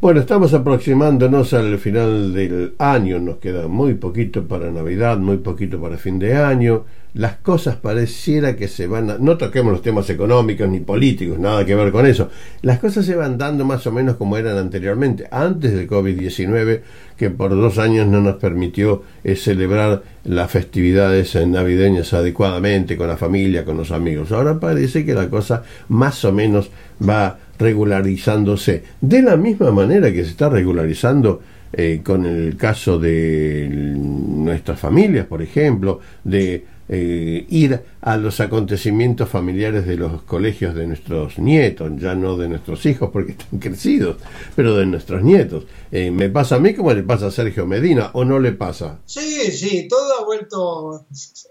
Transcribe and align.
Bueno, 0.00 0.20
estamos 0.20 0.54
aproximándonos 0.54 1.52
al 1.52 1.76
final 1.78 2.32
del 2.32 2.72
año, 2.78 3.20
nos 3.20 3.36
queda 3.36 3.68
muy 3.68 3.92
poquito 3.92 4.48
para 4.48 4.70
Navidad, 4.70 5.18
muy 5.18 5.36
poquito 5.36 5.78
para 5.78 5.98
fin 5.98 6.18
de 6.18 6.36
año. 6.36 6.86
Las 7.12 7.36
cosas 7.36 7.76
pareciera 7.76 8.56
que 8.56 8.66
se 8.66 8.86
van 8.86 9.10
a... 9.10 9.18
No 9.18 9.36
toquemos 9.36 9.72
los 9.72 9.82
temas 9.82 10.08
económicos 10.08 10.70
ni 10.70 10.80
políticos, 10.80 11.38
nada 11.38 11.66
que 11.66 11.74
ver 11.74 11.92
con 11.92 12.06
eso. 12.06 12.30
Las 12.62 12.78
cosas 12.78 13.04
se 13.04 13.14
van 13.14 13.36
dando 13.36 13.66
más 13.66 13.86
o 13.86 13.92
menos 13.92 14.16
como 14.16 14.38
eran 14.38 14.56
anteriormente, 14.56 15.26
antes 15.30 15.74
del 15.74 15.86
COVID-19, 15.86 16.80
que 17.18 17.28
por 17.28 17.50
dos 17.50 17.76
años 17.76 18.06
no 18.06 18.22
nos 18.22 18.36
permitió 18.36 19.02
eh, 19.22 19.36
celebrar 19.36 20.02
las 20.24 20.50
festividades 20.50 21.34
navideñas 21.46 22.14
adecuadamente 22.14 22.96
con 22.96 23.08
la 23.08 23.18
familia, 23.18 23.66
con 23.66 23.76
los 23.76 23.90
amigos. 23.90 24.32
Ahora 24.32 24.58
parece 24.58 25.04
que 25.04 25.12
la 25.12 25.28
cosa 25.28 25.62
más 25.88 26.24
o 26.24 26.32
menos 26.32 26.70
va 27.06 27.36
regularizándose. 27.60 28.82
De 29.00 29.22
la 29.22 29.36
misma 29.36 29.70
manera 29.70 30.10
que 30.12 30.24
se 30.24 30.30
está 30.30 30.48
regularizando 30.48 31.40
eh, 31.72 32.00
con 32.02 32.26
el 32.26 32.56
caso 32.56 32.98
de 32.98 33.68
nuestras 33.70 34.80
familias, 34.80 35.26
por 35.26 35.42
ejemplo, 35.42 36.00
de 36.24 36.64
eh, 36.88 37.46
ir 37.50 37.80
a 38.00 38.16
los 38.16 38.40
acontecimientos 38.40 39.28
familiares 39.28 39.86
de 39.86 39.96
los 39.96 40.22
colegios 40.22 40.74
de 40.74 40.86
nuestros 40.86 41.38
nietos, 41.38 41.92
ya 41.98 42.14
no 42.14 42.36
de 42.36 42.48
nuestros 42.48 42.84
hijos 42.86 43.10
porque 43.12 43.32
están 43.32 43.58
crecidos, 43.60 44.16
pero 44.56 44.74
de 44.74 44.86
nuestros 44.86 45.22
nietos. 45.22 45.64
Eh, 45.92 46.10
¿Me 46.10 46.30
pasa 46.30 46.56
a 46.56 46.58
mí 46.58 46.74
como 46.74 46.92
le 46.92 47.02
pasa 47.02 47.26
a 47.26 47.30
Sergio 47.30 47.66
Medina 47.66 48.10
o 48.14 48.24
no 48.24 48.40
le 48.40 48.52
pasa? 48.52 48.98
Sí, 49.04 49.52
sí, 49.52 49.86
todo 49.86 50.18
ha 50.18 50.24
vuelto 50.24 51.06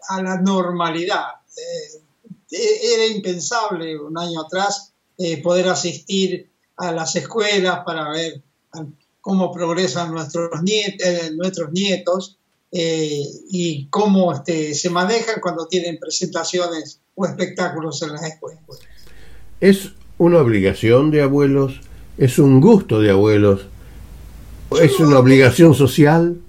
a 0.09 0.23
la 0.23 0.41
normalidad. 0.41 1.27
era 2.49 3.05
impensable 3.05 3.97
un 3.97 4.17
año 4.17 4.41
atrás 4.41 4.89
eh, 5.21 5.41
poder 5.41 5.67
asistir 5.67 6.49
a 6.77 6.93
las 6.93 7.13
escuelas 7.17 7.79
para 7.85 8.09
ver 8.09 8.41
cómo 9.19 9.51
progresan 9.51 10.13
nuestros, 10.13 10.63
nietos, 10.63 11.05
eh, 11.05 11.31
nuestros 11.35 11.73
nietos 11.73 12.37
eh, 12.71 13.21
y 13.49 13.87
cómo 13.89 14.31
este, 14.31 14.73
se 14.73 14.89
manejan 14.89 15.41
cuando 15.41 15.67
tienen 15.67 15.99
presentaciones 15.99 17.01
o 17.15 17.25
espectáculos 17.25 18.01
en 18.01 18.13
las 18.13 18.23
escuelas. 18.23 18.63
Es 19.59 19.89
una 20.17 20.39
obligación 20.39 21.11
de 21.11 21.21
abuelos, 21.21 21.81
es 22.17 22.39
un 22.39 22.61
gusto 22.61 23.01
de 23.01 23.11
abuelos, 23.11 23.65
es 24.81 25.01
una 25.01 25.19
obligación 25.19 25.75
social. 25.75 26.39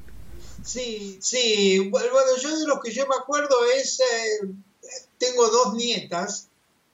Sí, 0.65 1.19
sí. 1.21 1.89
Bueno, 1.91 2.07
yo 2.41 2.57
de 2.57 2.67
lo 2.69 2.79
que 2.79 2.93
yo 2.93 3.05
me 3.09 3.17
acuerdo 3.21 3.57
es, 3.77 4.01
tengo 5.19 5.49
dos 5.49 5.75
nietas 5.75 6.50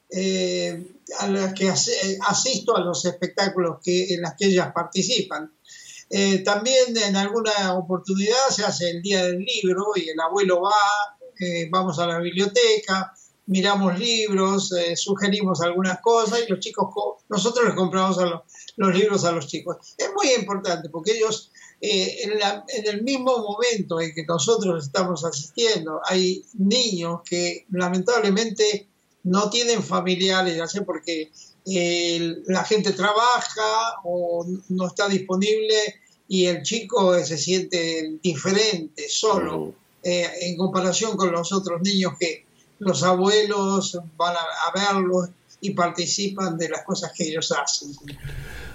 eh, 0.08 0.98
a 1.18 1.26
las 1.28 1.52
que 1.52 1.68
asisto 1.68 2.76
a 2.76 2.80
los 2.80 3.04
espectáculos 3.04 3.78
que, 3.82 4.14
en 4.14 4.22
los 4.22 4.32
que 4.38 4.46
ellas 4.46 4.70
participan. 4.72 5.52
Eh, 6.08 6.38
también 6.38 6.96
en 6.96 7.16
alguna 7.16 7.74
oportunidad 7.74 8.48
se 8.50 8.64
hace 8.64 8.90
el 8.90 9.02
Día 9.02 9.24
del 9.24 9.38
Libro 9.38 9.86
y 9.96 10.08
el 10.08 10.20
abuelo 10.20 10.60
va, 10.62 11.18
eh, 11.40 11.68
vamos 11.70 11.98
a 11.98 12.06
la 12.06 12.20
biblioteca, 12.20 13.12
miramos 13.46 13.98
libros, 13.98 14.72
sugerimos 14.94 15.60
algunas 15.60 16.00
cosas 16.00 16.40
y 16.46 16.50
los 16.50 16.60
chicos, 16.60 16.88
nosotros 17.28 17.66
les 17.66 17.74
compramos 17.74 18.16
los, 18.76 18.94
libros 18.94 19.24
a 19.24 19.32
los 19.32 19.48
chicos. 19.48 19.76
Es 19.98 20.10
muy 20.14 20.32
importante 20.34 20.88
porque 20.88 21.12
ellos, 21.12 21.50
en, 21.80 22.32
el 22.84 23.02
mismo 23.02 23.38
momento 23.38 24.00
en 24.00 24.14
que 24.14 24.24
nosotros 24.24 24.84
estamos 24.84 25.24
asistiendo, 25.24 26.00
hay 26.04 26.44
niños 26.54 27.22
que 27.24 27.66
lamentablemente 27.70 28.88
no 29.26 29.50
tienen 29.50 29.82
familiares, 29.82 30.56
ya 30.56 30.68
sea 30.68 30.84
porque 30.84 31.32
eh, 31.66 32.36
la 32.46 32.64
gente 32.64 32.92
trabaja 32.92 34.00
o 34.04 34.46
no 34.68 34.86
está 34.86 35.08
disponible 35.08 35.74
y 36.28 36.46
el 36.46 36.62
chico 36.62 37.18
se 37.24 37.36
siente 37.36 38.18
diferente, 38.22 39.08
solo, 39.08 39.74
eh, 40.02 40.28
en 40.42 40.56
comparación 40.56 41.16
con 41.16 41.32
los 41.32 41.52
otros 41.52 41.82
niños 41.82 42.12
que 42.18 42.44
los 42.78 43.02
abuelos 43.02 43.98
van 44.16 44.34
a, 44.36 44.94
verlos 44.94 45.30
y 45.60 45.70
participan 45.70 46.56
de 46.56 46.68
las 46.68 46.84
cosas 46.84 47.12
que 47.12 47.24
ellos 47.24 47.52
hacen. 47.52 47.88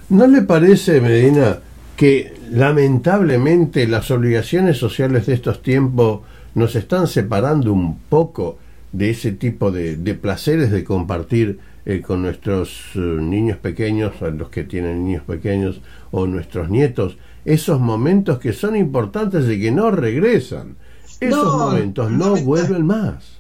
¿No 0.10 0.28
le 0.28 0.42
parece, 0.42 1.00
Medina, 1.00 1.62
que 1.96 2.34
lamentablemente 2.52 3.88
las 3.88 4.12
obligaciones 4.12 4.78
sociales 4.78 5.28
de 5.28 5.36
estos 5.36 5.62
tiempos 5.64 6.22
nos 6.56 6.76
están 6.76 7.08
separando 7.08 7.72
un 7.72 8.00
poco 8.00 8.58
de 8.92 9.10
ese 9.10 9.32
tipo 9.32 9.72
de, 9.72 9.96
placeres 10.16 10.72
de 10.72 10.84
compartir 10.84 11.60
eh, 11.86 12.02
con 12.02 12.22
nuestros 12.22 12.82
eh, 12.96 13.00
niños 13.00 13.58
pequeños, 13.58 14.14
los 14.22 14.50
que 14.50 14.64
tienen 14.64 15.06
niños 15.06 15.24
pequeños, 15.24 15.82
o 16.12 16.28
nuestros 16.28 16.70
nietos, 16.70 17.18
esos 17.46 17.80
momentos 17.80 18.40
que 18.40 18.54
son 18.54 18.76
importantes 18.76 19.50
y 19.50 19.60
que 19.60 19.72
no 19.72 19.92
regresan. 19.92 20.78
Esos 21.20 21.56
momentos 21.56 22.12
no, 22.12 22.36
vuelven 22.38 22.86
más. 22.86 23.40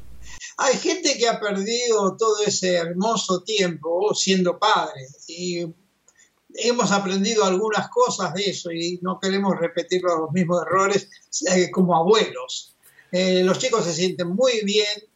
Hay 0.57 0.77
gente 0.77 1.17
que 1.17 1.27
ha 1.27 1.39
perdido 1.39 2.15
todo 2.15 2.43
ese 2.45 2.75
hermoso 2.75 3.41
tiempo 3.41 4.13
siendo 4.13 4.59
padre 4.59 5.07
y 5.27 5.65
hemos 6.53 6.91
aprendido 6.91 7.43
algunas 7.43 7.89
cosas 7.89 8.33
de 8.35 8.43
eso 8.43 8.71
y 8.71 8.99
no 9.01 9.19
queremos 9.19 9.57
repetir 9.59 10.03
los 10.03 10.31
mismos 10.31 10.61
errores 10.67 11.09
eh, 11.55 11.71
como 11.71 11.95
abuelos. 11.95 12.75
los 13.11 13.57
chicos 13.57 13.85
se 13.85 13.93
sienten 13.93 14.29
muy 14.29 14.61
bien 14.63 15.10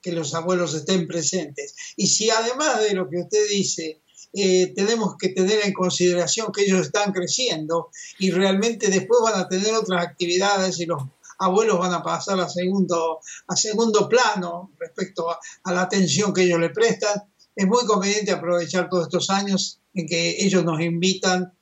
que 0.00 0.12
los 0.12 0.34
abuelos 0.34 0.74
estén 0.74 1.06
presentes. 1.06 1.74
Y 1.96 2.06
si 2.06 2.30
además 2.30 2.80
de 2.80 2.94
lo 2.94 3.08
que 3.08 3.20
usted 3.20 3.48
dice, 3.48 4.02
eh, 4.32 4.72
tenemos 4.74 5.16
que 5.18 5.30
tener 5.30 5.64
en 5.64 5.72
consideración 5.72 6.52
que 6.52 6.62
ellos 6.62 6.82
están 6.82 7.12
creciendo 7.12 7.90
y 8.18 8.30
realmente 8.30 8.88
después 8.88 9.20
van 9.22 9.40
a 9.40 9.48
tener 9.48 9.74
otras 9.74 10.04
actividades 10.04 10.78
y 10.80 10.86
los 10.86 11.02
abuelos 11.38 11.78
van 11.78 11.94
a 11.94 12.02
pasar 12.02 12.38
a 12.40 12.48
segundo, 12.48 13.20
a 13.46 13.56
segundo 13.56 14.08
plano 14.08 14.72
respecto 14.78 15.30
a, 15.30 15.38
a 15.64 15.72
la 15.72 15.82
atención 15.82 16.32
que 16.32 16.42
ellos 16.42 16.60
le 16.60 16.70
prestan, 16.70 17.22
es 17.54 17.66
muy 17.66 17.84
conveniente 17.86 18.32
aprovechar 18.32 18.88
todos 18.88 19.04
estos 19.04 19.30
años 19.30 19.80
en 19.94 20.06
que 20.06 20.44
ellos 20.44 20.64
nos 20.64 20.80
invitan 20.80 21.52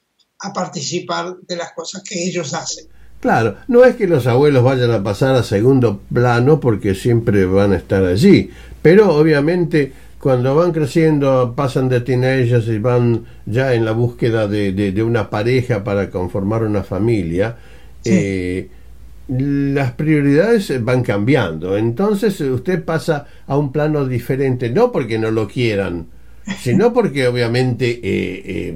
a 0.41 0.53
participar 0.53 1.37
de 1.43 1.57
las 1.57 1.73
cosas 1.73 2.03
que 2.03 2.23
ellos 2.27 2.53
hacen. 2.53 2.89
Claro, 3.21 3.57
no 3.69 3.85
es 3.85 3.97
que 3.97 4.07
los 4.07 4.27
abuelos 4.27 4.63
vayan 4.63 4.91
a 4.91 5.03
pasar 5.03 5.35
a 5.35 5.43
segundo 5.43 6.01
plano 6.13 6.61
porque 6.61 6.95
siempre 6.95 7.47
van 7.47 7.73
a 7.73 7.77
estar 7.77 8.05
allí, 8.05 8.51
pero 8.83 9.15
obviamente 9.15 9.93
cuando 10.21 10.55
van 10.55 10.73
creciendo, 10.73 11.55
pasan 11.57 11.89
de 11.89 12.01
teenagers 12.01 12.67
y 12.69 12.79
van 12.79 13.25
ya 13.47 13.75
en 13.75 13.85
la 13.85 13.93
búsqueda 13.93 14.49
de, 14.49 15.03
una 15.03 15.31
pareja 15.31 15.85
para 15.85 16.11
conformar 16.11 16.63
una 16.65 16.83
familia, 16.83 17.57
eh, 18.05 18.69
las 19.29 19.93
prioridades 19.93 20.83
van 20.85 21.03
cambiando. 21.03 21.77
Entonces 21.77 22.41
usted 22.41 22.85
pasa 22.85 23.27
a 23.47 23.57
un 23.57 23.73
plano 23.73 24.05
diferente, 24.05 24.69
no 24.71 24.91
porque 24.91 25.19
no 25.19 25.31
lo 25.31 25.47
quieran, 25.47 26.07
sino 26.59 26.93
porque 26.93 27.29
obviamente 27.29 27.91
eh, 27.91 28.01
eh, 28.03 28.75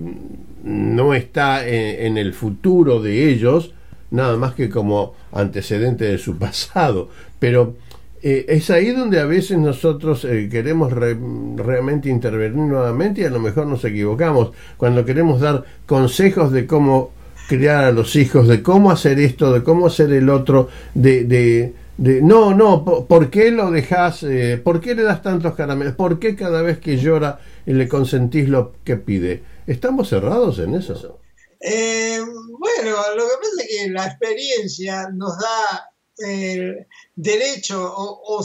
no 0.62 1.14
está 1.14 1.66
en 1.66 2.16
el 2.16 2.32
futuro 2.32 3.02
de 3.02 3.28
ellos 3.28 3.74
nada 4.10 4.36
más 4.36 4.54
que 4.54 4.68
como 4.68 5.14
antecedente 5.32 6.04
de 6.04 6.18
su 6.18 6.36
pasado. 6.38 7.08
Pero 7.38 7.74
eh, 8.22 8.44
es 8.48 8.70
ahí 8.70 8.90
donde 8.90 9.18
a 9.18 9.24
veces 9.24 9.58
nosotros 9.58 10.26
eh, 10.26 10.48
queremos 10.50 10.92
realmente 10.92 12.10
intervenir 12.10 12.56
nuevamente 12.56 13.22
y 13.22 13.24
a 13.24 13.30
lo 13.30 13.40
mejor 13.40 13.66
nos 13.66 13.82
equivocamos 13.84 14.50
cuando 14.76 15.04
queremos 15.06 15.40
dar 15.40 15.64
consejos 15.86 16.52
de 16.52 16.66
cómo 16.66 17.12
criar 17.48 17.84
a 17.84 17.92
los 17.92 18.14
hijos, 18.16 18.46
de 18.46 18.62
cómo 18.62 18.90
hacer 18.90 19.18
esto, 19.18 19.52
de 19.52 19.62
cómo 19.62 19.86
hacer 19.86 20.12
el 20.12 20.28
otro, 20.28 20.68
de, 20.94 21.24
de, 21.24 21.72
de 21.96 22.20
no, 22.22 22.54
no, 22.54 22.84
¿por 22.84 23.30
qué 23.30 23.50
lo 23.50 23.70
dejas? 23.70 24.22
Eh, 24.22 24.60
¿Por 24.62 24.80
qué 24.80 24.94
le 24.94 25.02
das 25.02 25.22
tantos 25.22 25.54
caramelos? 25.54 25.94
¿Por 25.94 26.18
qué 26.18 26.36
cada 26.36 26.62
vez 26.62 26.78
que 26.78 26.98
llora 26.98 27.40
le 27.66 27.88
consentís 27.88 28.48
lo 28.48 28.74
que 28.84 28.96
pide? 28.96 29.42
¿Estamos 29.66 30.10
cerrados 30.10 30.58
en 30.58 30.74
eso? 30.74 31.18
Eh, 31.60 32.20
bueno, 32.58 32.96
lo 33.16 33.28
que 33.28 33.36
pasa 33.36 33.62
es 33.62 33.68
que 33.68 33.90
la 33.90 34.06
experiencia 34.06 35.10
nos 35.12 35.38
da 35.38 35.92
el 36.16 36.86
derecho 37.14 37.92
o, 37.96 38.44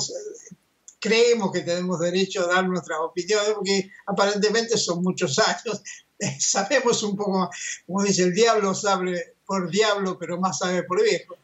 creemos 1.00 1.52
que 1.52 1.62
tenemos 1.62 2.00
derecho 2.00 2.44
a 2.44 2.56
dar 2.56 2.68
nuestras 2.68 3.00
opiniones 3.00 3.52
porque 3.54 3.92
aparentemente 4.08 4.78
son 4.78 5.02
muchos 5.02 5.40
años. 5.40 5.82
sabemos 6.40 7.04
un 7.04 7.16
poco, 7.16 7.50
como 7.86 8.04
dice 8.04 8.24
el 8.24 8.34
diablo, 8.34 8.74
sabe 8.74 9.36
por 9.46 9.70
diablo, 9.70 10.18
pero 10.20 10.40
más 10.40 10.58
sabe 10.58 10.84
por 10.84 11.02
viejo. 11.04 11.38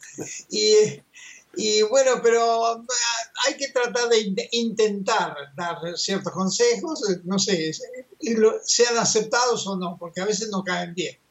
Y, 0.49 1.83
bueno, 1.83 2.21
pero 2.23 2.83
hay 3.45 3.57
que 3.57 3.67
tratar 3.67 4.09
de 4.09 4.49
intentar 4.51 5.35
dar 5.55 5.77
ciertos 5.95 6.33
consejos, 6.33 7.03
no 7.25 7.37
sé, 7.37 7.71
sean 8.63 8.97
aceptados 8.97 9.67
o 9.67 9.75
no, 9.75 9.97
porque 9.99 10.21
a 10.21 10.25
veces 10.25 10.49
no 10.49 10.63
caen 10.63 10.95
bien 10.95 11.21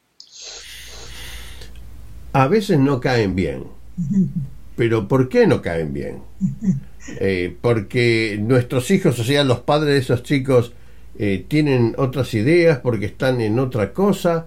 a 2.33 2.49
veces 2.49 2.79
no 2.79 3.01
caen 3.01 3.35
bien. 3.35 3.65
Pero 4.77 5.09
¿por 5.09 5.29
qué 5.29 5.47
no 5.47 5.63
caen 5.63 5.93
bien? 5.93 6.19
Eh, 7.19 7.57
porque 7.63 8.39
nuestros 8.41 8.91
hijos, 8.91 9.19
o 9.19 9.25
sea, 9.25 9.43
los 9.43 9.61
padres 9.61 9.95
de 9.95 9.99
esos 9.99 10.23
chicos, 10.23 10.75
eh, 11.19 11.47
tienen 11.49 11.95
otras 11.97 12.35
ideas 12.35 12.81
porque 12.81 13.07
están 13.07 13.41
en 13.41 13.59
otra 13.59 13.95
cosa, 13.95 14.47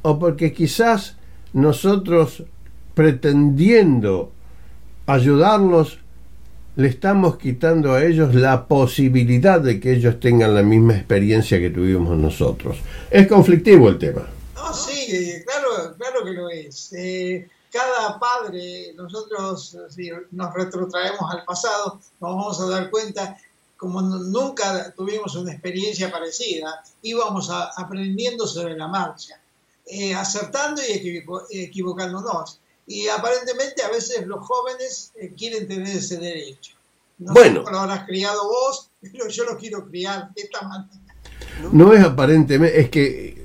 o 0.00 0.18
porque 0.18 0.54
quizás 0.54 1.18
nosotros 1.52 2.44
pretendiendo 2.94 4.32
ayudarlos 5.06 5.98
le 6.76 6.88
estamos 6.88 7.38
quitando 7.38 7.94
a 7.94 8.04
ellos 8.04 8.34
la 8.34 8.66
posibilidad 8.66 9.60
de 9.60 9.80
que 9.80 9.92
ellos 9.92 10.20
tengan 10.20 10.54
la 10.54 10.62
misma 10.62 10.94
experiencia 10.94 11.58
que 11.58 11.70
tuvimos 11.70 12.16
nosotros. 12.18 12.78
Es 13.10 13.26
conflictivo 13.26 13.88
el 13.88 13.96
tema. 13.96 14.22
No, 15.08 15.18
sí, 15.18 15.44
claro, 15.44 15.96
claro 15.96 16.24
que 16.24 16.30
lo 16.32 16.48
es. 16.50 16.92
Eh, 16.92 17.48
cada 17.70 18.18
padre, 18.18 18.92
nosotros 18.94 19.76
si 19.90 20.10
nos 20.30 20.54
retrotraemos 20.54 21.30
al 21.30 21.44
pasado, 21.44 22.00
nos 22.20 22.36
vamos 22.36 22.60
a 22.60 22.66
dar 22.68 22.90
cuenta, 22.90 23.36
como 23.76 24.00
nunca 24.00 24.92
tuvimos 24.94 25.34
una 25.36 25.52
experiencia 25.52 26.10
parecida, 26.10 26.82
íbamos 27.02 27.50
aprendiendo 27.50 28.46
sobre 28.46 28.76
la 28.76 28.88
marcha, 28.88 29.40
eh, 29.86 30.14
acertando 30.14 30.80
y 30.82 31.22
equivocándonos. 31.60 32.60
Y 32.86 33.08
aparentemente 33.08 33.82
a 33.82 33.90
veces 33.90 34.26
los 34.26 34.46
jóvenes 34.46 35.12
eh, 35.16 35.34
quieren 35.36 35.66
tener 35.66 35.96
ese 35.96 36.18
derecho. 36.18 36.76
No 37.18 37.32
bueno. 37.32 37.64
Lo 37.68 37.78
habrás 37.78 38.06
criado 38.06 38.48
vos, 38.48 38.90
pero 39.00 39.28
yo 39.28 39.44
lo 39.44 39.58
quiero 39.58 39.86
criar 39.86 40.32
de 40.34 40.42
esta 40.42 40.62
manera. 40.62 41.00
No 41.72 41.92
es 41.92 42.04
aparentemente, 42.04 42.80
es 42.80 42.90
que 42.90 43.35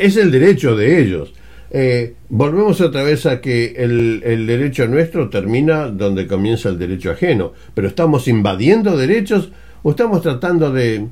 es 0.00 0.16
el 0.16 0.30
derecho 0.30 0.76
de 0.76 1.00
ellos. 1.00 1.32
Eh, 1.70 2.16
volvemos 2.28 2.80
otra 2.80 3.04
vez 3.04 3.26
a 3.26 3.40
que 3.40 3.74
el, 3.76 4.22
el, 4.24 4.46
derecho 4.46 4.88
nuestro 4.88 5.30
termina 5.30 5.86
donde 5.86 6.26
comienza 6.26 6.68
el 6.68 6.78
derecho 6.78 7.12
ajeno, 7.12 7.52
pero 7.74 7.86
estamos 7.86 8.26
invadiendo 8.26 8.96
derechos 8.96 9.50
o 9.84 9.90
estamos 9.90 10.22
tratando 10.22 10.72
de, 10.72 11.06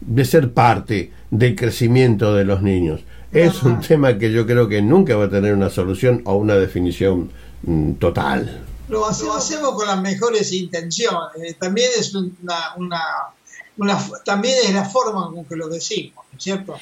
de 0.00 0.24
ser 0.24 0.52
parte 0.52 1.12
del 1.30 1.56
crecimiento 1.56 2.34
de 2.34 2.44
los 2.44 2.62
niños. 2.62 3.00
Es 3.32 3.62
un 3.62 3.80
tema 3.80 4.18
que 4.18 4.30
yo 4.30 4.46
creo 4.46 4.68
que 4.68 4.82
nunca 4.82 5.16
va 5.16 5.24
a 5.24 5.30
tener 5.30 5.54
una 5.54 5.70
solución 5.70 6.20
o 6.26 6.34
una 6.34 6.56
definición 6.56 7.30
mm, 7.62 7.92
total. 7.92 8.62
Lo 8.90 9.06
hacemos, 9.06 9.74
con 9.74 9.86
las 9.86 10.02
mejores 10.02 10.52
intenciones. 10.52 11.42
Eh, 11.42 11.56
también 11.58 11.88
es 11.98 12.14
una, 12.14 12.74
una, 12.76 13.00
también 14.24 14.56
es 14.64 14.74
la 14.74 14.84
forma 14.84 15.30
con 15.30 15.44
que 15.44 15.56
lo 15.56 15.68
decimos, 15.68 16.24
¿cierto? 16.38 16.78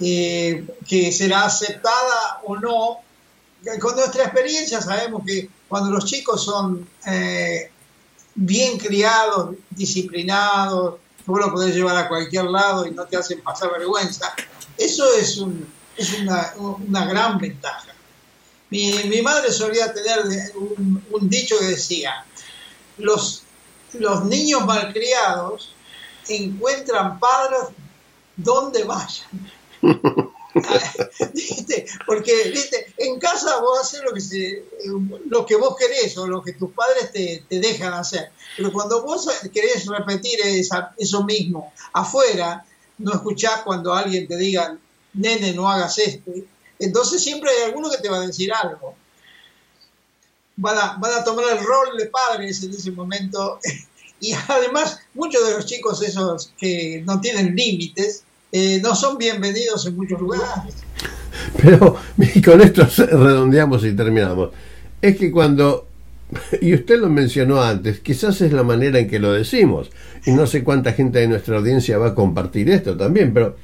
Eh, 0.00 0.66
que 0.86 1.12
será 1.12 1.44
aceptada 1.44 2.40
o 2.44 2.56
no. 2.56 2.98
Con 3.80 3.96
nuestra 3.96 4.24
experiencia 4.24 4.80
sabemos 4.80 5.22
que 5.26 5.50
cuando 5.68 5.90
los 5.90 6.04
chicos 6.04 6.44
son 6.44 6.88
eh, 7.06 7.70
bien 8.34 8.78
criados, 8.78 9.56
disciplinados, 9.70 11.00
vos 11.26 11.40
lo 11.40 11.52
podés 11.52 11.74
llevar 11.74 11.96
a 11.96 12.08
cualquier 12.08 12.44
lado 12.44 12.86
y 12.86 12.92
no 12.92 13.04
te 13.04 13.16
hacen 13.16 13.42
pasar 13.42 13.72
vergüenza, 13.72 14.32
eso 14.76 15.12
es 15.14 15.36
un, 15.38 15.68
es 15.96 16.14
una, 16.20 17.04
gran 17.06 17.38
ventaja. 17.38 17.94
Mi, 18.70 19.22
madre 19.22 19.50
solía 19.52 19.92
tener 19.92 20.20
un, 20.54 21.04
un, 21.10 21.28
dicho 21.28 21.58
que 21.58 21.66
decía, 21.66 22.24
los, 22.98 23.42
los 23.94 24.24
niños 24.24 24.64
malcriados 24.64 25.74
encuentran 26.36 27.18
padres 27.18 27.60
donde 28.36 28.84
vayan. 28.84 29.52
Porque 32.06 32.50
¿viste? 32.50 32.94
en 32.96 33.18
casa 33.18 33.60
vos 33.60 33.80
haces 33.80 34.02
lo 34.02 34.12
que, 34.12 34.64
lo 35.28 35.46
que 35.46 35.56
vos 35.56 35.76
querés 35.76 36.16
o 36.18 36.26
lo 36.26 36.42
que 36.42 36.52
tus 36.52 36.72
padres 36.72 37.12
te, 37.12 37.44
te 37.48 37.60
dejan 37.60 37.92
hacer. 37.92 38.30
Pero 38.56 38.72
cuando 38.72 39.02
vos 39.02 39.28
querés 39.52 39.86
repetir 39.86 40.40
esa, 40.42 40.94
eso 40.96 41.24
mismo 41.24 41.72
afuera, 41.92 42.64
no 42.98 43.12
escuchás 43.12 43.62
cuando 43.62 43.94
alguien 43.94 44.26
te 44.26 44.36
diga 44.36 44.76
nene, 45.14 45.52
no 45.52 45.68
hagas 45.68 45.98
esto. 45.98 46.32
Entonces 46.78 47.22
siempre 47.22 47.50
hay 47.50 47.64
alguno 47.64 47.90
que 47.90 47.98
te 47.98 48.08
va 48.08 48.18
a 48.18 48.26
decir 48.26 48.52
algo. 48.52 48.94
Van 50.56 50.76
a, 50.76 50.96
van 50.98 51.12
a 51.12 51.24
tomar 51.24 51.44
el 51.50 51.64
rol 51.64 51.96
de 51.96 52.06
padres 52.06 52.62
en 52.62 52.70
ese 52.70 52.90
momento. 52.90 53.58
Y 54.20 54.32
además, 54.48 55.00
muchos 55.14 55.46
de 55.46 55.54
los 55.54 55.66
chicos 55.66 56.02
esos 56.02 56.52
que 56.58 57.02
no 57.06 57.20
tienen 57.20 57.54
límites, 57.54 58.24
eh, 58.50 58.80
no 58.82 58.94
son 58.94 59.18
bienvenidos 59.18 59.86
en 59.86 59.96
muchos 59.96 60.20
lugares. 60.20 60.74
Pero, 61.60 61.96
y 62.34 62.40
con 62.40 62.60
esto 62.60 62.86
redondeamos 62.96 63.84
y 63.84 63.92
terminamos. 63.92 64.50
Es 65.00 65.16
que 65.16 65.30
cuando, 65.30 65.86
y 66.60 66.74
usted 66.74 66.98
lo 66.98 67.08
mencionó 67.08 67.62
antes, 67.62 68.00
quizás 68.00 68.40
es 68.40 68.52
la 68.52 68.62
manera 68.62 68.98
en 68.98 69.08
que 69.08 69.18
lo 69.18 69.32
decimos, 69.32 69.90
y 70.24 70.32
no 70.32 70.46
sé 70.46 70.64
cuánta 70.64 70.92
gente 70.92 71.20
de 71.20 71.28
nuestra 71.28 71.58
audiencia 71.58 71.98
va 71.98 72.08
a 72.08 72.14
compartir 72.14 72.70
esto 72.70 72.96
también, 72.96 73.32
pero 73.32 73.56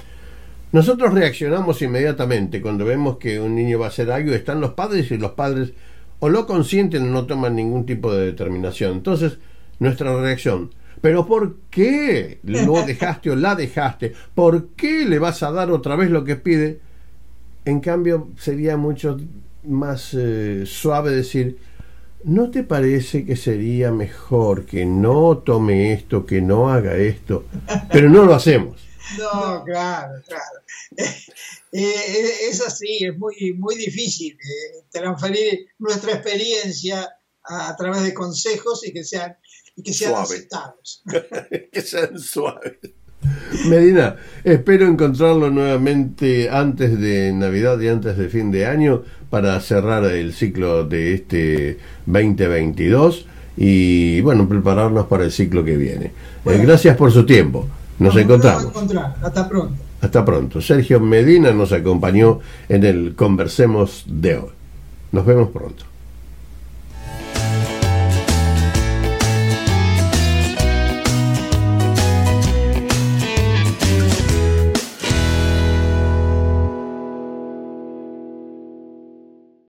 nosotros 0.72 1.14
reaccionamos 1.14 1.80
inmediatamente 1.82 2.60
cuando 2.60 2.84
vemos 2.84 3.18
que 3.18 3.38
un 3.40 3.54
niño 3.54 3.78
va 3.78 3.86
a 3.86 3.88
hacer 3.90 4.10
algo, 4.10 4.32
están 4.32 4.60
los 4.60 4.72
padres 4.72 5.10
y 5.10 5.16
los 5.16 5.32
padres 5.32 5.70
o 6.18 6.28
lo 6.28 6.46
consienten 6.46 7.04
o 7.04 7.10
no 7.10 7.26
toman 7.26 7.54
ningún 7.54 7.86
tipo 7.86 8.12
de 8.12 8.26
determinación. 8.26 8.92
Entonces, 8.92 9.38
nuestra 9.78 10.16
reacción, 10.20 10.72
¿pero 11.00 11.26
por 11.26 11.56
qué 11.70 12.40
lo 12.42 12.82
dejaste 12.86 13.30
o 13.30 13.36
la 13.36 13.54
dejaste? 13.54 14.14
¿Por 14.34 14.68
qué 14.68 15.04
le 15.04 15.18
vas 15.18 15.42
a 15.42 15.50
dar 15.50 15.70
otra 15.70 15.96
vez 15.96 16.10
lo 16.10 16.24
que 16.24 16.36
pide? 16.36 16.80
En 17.64 17.80
cambio, 17.80 18.28
sería 18.38 18.76
mucho 18.76 19.18
más 19.64 20.14
eh, 20.14 20.64
suave 20.66 21.10
decir, 21.12 21.58
¿no 22.24 22.50
te 22.50 22.62
parece 22.62 23.24
que 23.24 23.36
sería 23.36 23.90
mejor 23.90 24.66
que 24.66 24.84
no 24.84 25.38
tome 25.38 25.92
esto, 25.92 26.26
que 26.26 26.40
no 26.40 26.70
haga 26.70 26.96
esto? 26.96 27.46
Pero 27.90 28.08
no 28.10 28.24
lo 28.24 28.34
hacemos. 28.34 28.80
No, 29.18 29.62
claro, 29.64 30.22
claro. 30.26 30.60
Eh, 31.76 32.48
es 32.50 32.64
así, 32.64 33.04
es 33.04 33.18
muy, 33.18 33.52
muy 33.58 33.74
difícil 33.74 34.34
eh, 34.34 34.84
transferir 34.92 35.66
nuestra 35.80 36.12
experiencia 36.12 37.16
a, 37.42 37.74
través 37.74 38.04
de 38.04 38.14
consejos 38.14 38.86
y 38.86 38.92
que 38.92 39.02
sean, 39.02 39.36
y 39.76 39.82
que 39.82 39.92
sean 39.92 40.14
aceptados. 40.14 41.02
que 41.72 41.80
sean 41.80 42.18
suaves. 42.18 42.78
Medina, 43.68 44.16
espero 44.42 44.86
encontrarlo 44.86 45.50
nuevamente 45.50 46.50
antes 46.50 46.98
de 47.00 47.32
Navidad 47.32 47.80
y 47.80 47.88
antes 47.88 48.18
de 48.18 48.28
fin 48.28 48.50
de 48.50 48.66
año 48.66 49.02
para 49.30 49.58
cerrar 49.60 50.04
el 50.04 50.34
ciclo 50.34 50.84
de 50.84 51.14
este 51.14 51.78
2022 52.06 53.26
y 53.56 54.20
bueno, 54.20 54.48
prepararnos 54.48 55.06
para 55.06 55.24
el 55.24 55.32
ciclo 55.32 55.64
que 55.64 55.76
viene. 55.76 56.12
Eh, 56.44 56.58
gracias 56.62 56.96
por 56.96 57.12
su 57.12 57.24
tiempo. 57.24 57.66
Nos 57.98 58.16
encontramos. 58.16 58.72
Hasta 59.22 59.48
pronto. 59.48 59.74
Hasta 60.00 60.24
pronto. 60.24 60.60
Sergio 60.60 61.00
Medina 61.00 61.52
nos 61.52 61.72
acompañó 61.72 62.40
en 62.68 62.84
el 62.84 63.14
Conversemos 63.14 64.04
de 64.06 64.36
hoy. 64.36 64.50
Nos 65.12 65.24
vemos 65.24 65.50
pronto. 65.50 65.84